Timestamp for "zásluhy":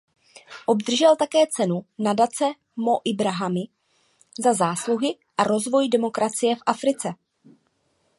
4.53-5.09